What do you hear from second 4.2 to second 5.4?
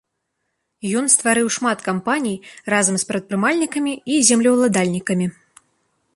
землеўладальнікамі.